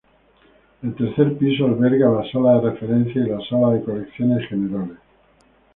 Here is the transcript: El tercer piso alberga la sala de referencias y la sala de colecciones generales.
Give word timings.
El 0.81 0.95
tercer 0.95 1.37
piso 1.37 1.65
alberga 1.65 2.09
la 2.09 2.27
sala 2.31 2.53
de 2.55 2.71
referencias 2.71 3.27
y 3.27 3.29
la 3.29 3.39
sala 3.47 3.69
de 3.73 3.83
colecciones 3.83 4.49
generales. 4.49 4.97